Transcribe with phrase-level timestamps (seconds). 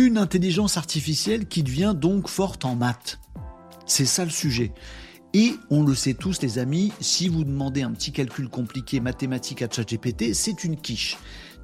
[0.00, 3.18] Une intelligence artificielle qui devient donc forte en maths.
[3.84, 4.70] C'est ça le sujet.
[5.34, 9.60] Et on le sait tous les amis, si vous demandez un petit calcul compliqué mathématique
[9.60, 11.16] à ChatGPT, c'est une quiche.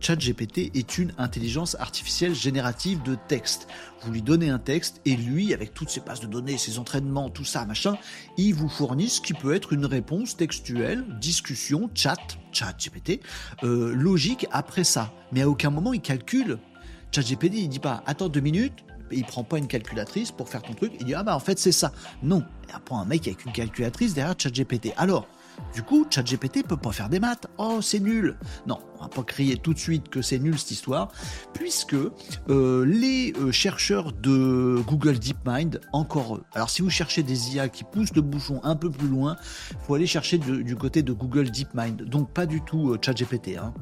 [0.00, 3.68] ChatGPT est une intelligence artificielle générative de texte.
[4.00, 7.28] Vous lui donnez un texte et lui, avec toutes ses bases de données, ses entraînements,
[7.28, 7.98] tout ça, machin,
[8.38, 12.16] il vous fournit ce qui peut être une réponse textuelle, discussion, chat,
[12.50, 13.20] ChatGPT,
[13.62, 15.12] euh, logique après ça.
[15.32, 16.58] Mais à aucun moment il calcule.
[17.12, 20.74] ChatGPT, il dit pas attends deux minutes, il prend pas une calculatrice pour faire ton
[20.74, 21.92] truc, il dit ah bah en fait c'est ça.
[22.22, 24.92] Non, il prend un mec avec une calculatrice derrière ChatGPT.
[24.96, 25.28] Alors,
[25.74, 27.46] du coup, ChatGPT peut pas faire des maths.
[27.58, 28.36] Oh, c'est nul.
[28.66, 31.08] Non, on va pas crier tout de suite que c'est nul cette histoire,
[31.54, 31.96] puisque
[32.48, 36.44] euh, les euh, chercheurs de Google DeepMind, encore eux.
[36.54, 39.36] Alors, si vous cherchez des IA qui poussent le bouchon un peu plus loin,
[39.86, 42.02] faut aller chercher du, côté de Google DeepMind.
[42.02, 43.56] Donc, pas du tout euh, ChatGPT.
[43.56, 43.72] Hein.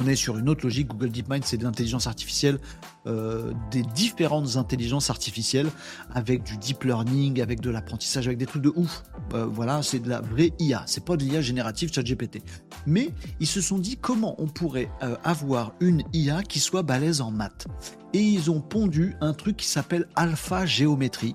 [0.00, 0.88] On est sur une autre logique.
[0.88, 2.58] Google DeepMind, c'est de l'intelligence artificielle,
[3.06, 5.68] euh, des différentes intelligences artificielles,
[6.12, 9.02] avec du deep learning, avec de l'apprentissage, avec des trucs de ouf.
[9.34, 10.82] Euh, voilà, c'est de la vraie IA.
[10.86, 12.42] C'est pas de l'IA générative ChatGPT.
[12.86, 13.10] Mais
[13.40, 17.30] ils se sont dit comment on pourrait euh, avoir une IA qui soit balèze en
[17.30, 17.66] maths.
[18.12, 21.34] Et ils ont pondu un truc qui s'appelle Alpha Géométrie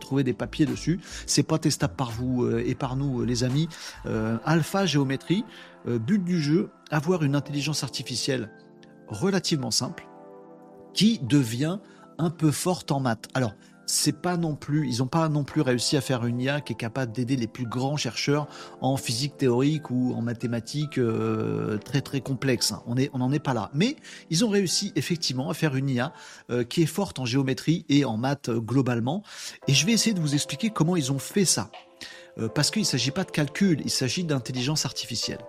[0.00, 1.00] trouver des papiers dessus.
[1.26, 3.68] C'est pas testable par vous et par nous, les amis.
[4.44, 5.44] Alpha Géométrie,
[5.86, 8.50] but du jeu, avoir une intelligence artificielle
[9.08, 10.06] relativement simple
[10.94, 11.78] qui devient
[12.18, 13.28] un peu forte en maths.
[13.34, 13.54] Alors,
[13.86, 16.72] c'est pas non plus, ils n'ont pas non plus réussi à faire une IA qui
[16.72, 18.48] est capable d'aider les plus grands chercheurs
[18.80, 22.74] en physique théorique ou en mathématiques euh, très très complexes.
[22.86, 23.70] On est, on n'en est pas là.
[23.74, 23.96] Mais
[24.30, 26.12] ils ont réussi effectivement à faire une IA
[26.50, 29.22] euh, qui est forte en géométrie et en maths euh, globalement.
[29.68, 31.70] Et je vais essayer de vous expliquer comment ils ont fait ça.
[32.38, 35.40] Euh, parce qu'il ne s'agit pas de calcul, il s'agit d'intelligence artificielle.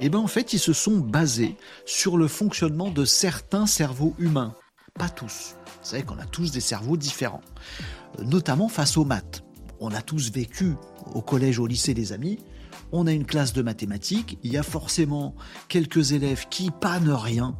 [0.00, 4.14] Et eh bien en fait, ils se sont basés sur le fonctionnement de certains cerveaux
[4.18, 4.54] humains,
[4.98, 5.56] pas tous.
[5.82, 7.42] Vous savez qu'on a tous des cerveaux différents,
[8.18, 9.44] euh, notamment face aux maths.
[9.80, 10.74] On a tous vécu
[11.14, 12.38] au collège, au lycée, les amis.
[12.92, 15.34] On a une classe de mathématiques, il y a forcément
[15.68, 17.54] quelques élèves qui pannent rien,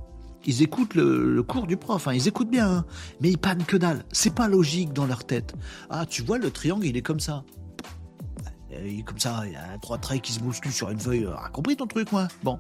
[0.44, 2.14] ils écoutent le, cours du prof, hein.
[2.14, 2.84] ils écoutent bien, hein.
[3.20, 4.04] mais ils pannent que dalle.
[4.10, 5.54] C'est pas logique dans leur tête.
[5.88, 7.44] Ah, tu vois, le triangle, il est comme ça
[9.04, 11.28] comme ça, il y a trois traits qui se bousculent sur une feuille.
[11.36, 12.28] Ah, compris ton truc, moi?
[12.42, 12.58] Bon.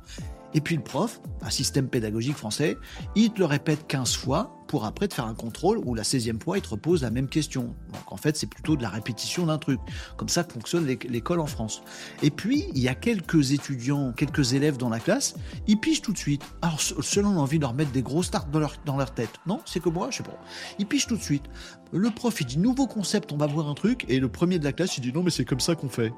[0.54, 2.76] Et puis le prof, un système pédagogique français,
[3.14, 6.40] il te le répète 15 fois pour après te faire un contrôle où la 16e
[6.40, 7.74] fois, il te repose la même question.
[7.92, 9.80] Donc en fait, c'est plutôt de la répétition d'un truc.
[10.16, 11.82] Comme ça fonctionne l'école en France.
[12.22, 15.34] Et puis, il y a quelques étudiants, quelques élèves dans la classe,
[15.66, 16.42] ils pichent tout de suite.
[16.62, 19.40] Alors, selon l'envie de leur mettre des grosses tartes dans leur, dans leur tête.
[19.44, 20.38] Non, c'est que moi, je sais pas.
[20.78, 21.46] Ils pichent tout de suite.
[21.92, 24.04] Le prof, il dit nouveau concept, on va voir un truc.
[24.08, 26.12] Et le premier de la classe, il dit non, mais c'est comme ça qu'on fait.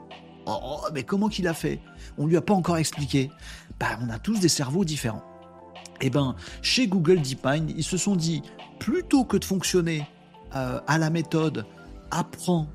[0.47, 1.80] Oh, oh, mais comment qu'il a fait?
[2.19, 3.30] On lui a pas encore expliqué.
[3.78, 5.22] Bah, on a tous des cerveaux différents.
[6.00, 8.42] Eh ben, chez Google DeepMind, ils se sont dit,
[8.78, 10.06] plutôt que de fonctionner
[10.56, 11.64] euh, à la méthode
[12.10, 12.66] apprends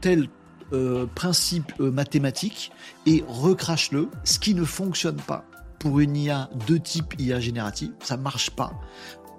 [0.00, 0.28] tel
[0.72, 2.72] euh, principe euh, mathématique
[3.06, 5.44] et recrache-le, ce qui ne fonctionne pas
[5.78, 8.72] pour une IA de type IA générative, ça marche pas.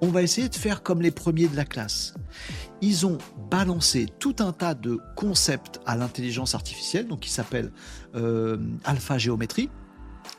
[0.02, 2.14] On va essayer de faire comme les premiers de la classe.
[2.82, 3.18] Ils ont
[3.50, 7.72] balancé tout un tas de concepts à l'intelligence artificielle, donc qui s'appelle
[8.84, 9.70] alpha géométrie,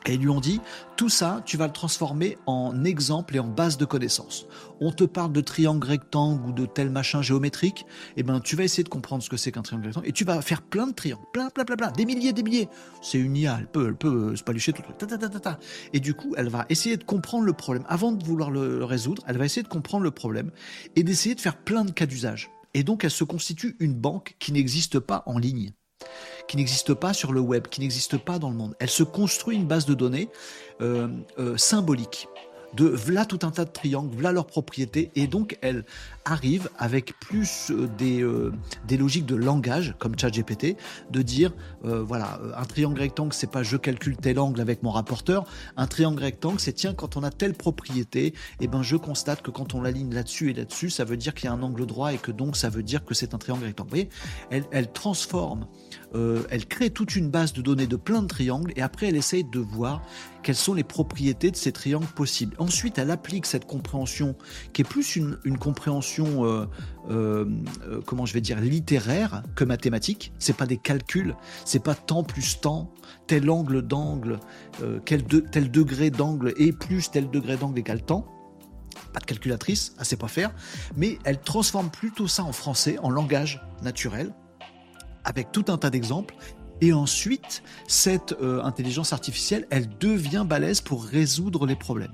[0.06, 0.61] et ils lui ont dit,
[0.97, 4.47] tout ça, tu vas le transformer en exemple et en base de connaissances.
[4.81, 8.56] On te parle de triangle rectangle ou de tel machin géométrique, et eh ben tu
[8.56, 10.87] vas essayer de comprendre ce que c'est qu'un triangle rectangle, et tu vas faire plein
[10.87, 12.69] de triangles, plein, plein, plein, plein, des milliers, des milliers.
[13.03, 15.11] C'est une IA, elle peut, elle peut se palucher tout le truc.
[15.93, 17.84] Et du coup, elle va essayer de comprendre le problème.
[17.89, 20.50] Avant de vouloir le résoudre, elle va essayer de comprendre le problème
[20.95, 22.50] et d'essayer de faire plein de cas d'usage.
[22.75, 25.72] Et donc, elle se constitue une banque qui n'existe pas en ligne
[26.49, 28.75] qui n'existe pas sur le web, qui n'existe pas dans le monde.
[28.79, 30.29] Elle se construit une base de données
[30.81, 31.09] euh,
[31.39, 32.29] euh, symbolique
[32.75, 35.84] de voilà tout un tas de triangles, voilà leurs propriétés, et donc elle
[36.25, 38.27] arrive avec plus euh, des,
[38.87, 40.77] des logiques de langage, comme ChatGPT,
[41.10, 45.47] de dire voilà, un triangle rectangle, c'est pas je calcule tel angle avec mon rapporteur,
[45.77, 49.43] un triangle rectangle, c'est tiens, quand on a telle propriété, et eh ben je constate
[49.43, 51.87] que quand on l'aligne là-dessus et là-dessus, ça veut dire qu'il y a un angle
[51.87, 53.89] droit et que donc ça veut dire que c'est un triangle rectangle.
[53.89, 54.09] Vous voyez,
[54.51, 55.66] elle, elle transforme
[56.15, 59.16] euh, elle crée toute une base de données de plein de triangles et après elle
[59.16, 60.03] essaye de voir
[60.42, 62.55] quelles sont les propriétés de ces triangles possibles.
[62.58, 64.36] Ensuite, elle applique cette compréhension
[64.72, 66.66] qui est plus une, compréhension, euh,
[67.10, 67.47] euh,
[68.06, 70.32] comment je vais dire, littéraire que mathématique.
[70.38, 72.92] C'est pas des calculs, c'est pas temps plus temps,
[73.26, 74.38] tel angle d'angle,
[75.04, 78.26] tel degré d'angle et plus tel degré d'angle égale temps
[79.16, 80.53] pas de calculatrice, elle sait pas faire,
[80.94, 84.34] mais elle transforme plutôt ça en français, en langage naturel,
[85.24, 86.34] avec tout un tas d'exemples.
[86.82, 92.12] Et ensuite, cette euh, intelligence artificielle, elle devient balèze pour résoudre les problèmes.